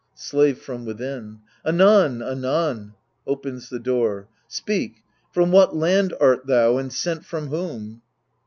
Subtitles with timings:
[0.15, 2.95] Slave {from within) Anon, anon!
[3.27, 4.27] [Opens the door.
[4.47, 8.01] Speak, from what land art thou, and sent from whom